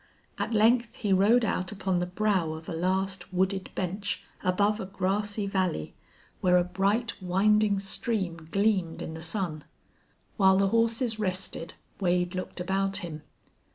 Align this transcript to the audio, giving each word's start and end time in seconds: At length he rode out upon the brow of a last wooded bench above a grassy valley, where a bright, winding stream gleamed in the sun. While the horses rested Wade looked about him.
At 0.39 0.51
length 0.51 0.95
he 0.95 1.13
rode 1.13 1.45
out 1.45 1.71
upon 1.71 1.99
the 1.99 2.07
brow 2.07 2.53
of 2.53 2.67
a 2.67 2.73
last 2.73 3.31
wooded 3.31 3.69
bench 3.75 4.23
above 4.43 4.79
a 4.79 4.87
grassy 4.87 5.45
valley, 5.45 5.93
where 6.39 6.57
a 6.57 6.63
bright, 6.63 7.13
winding 7.21 7.77
stream 7.77 8.47
gleamed 8.49 9.03
in 9.03 9.13
the 9.13 9.21
sun. 9.21 9.63
While 10.37 10.57
the 10.57 10.69
horses 10.69 11.19
rested 11.19 11.75
Wade 11.99 12.33
looked 12.33 12.59
about 12.59 12.97
him. 13.05 13.21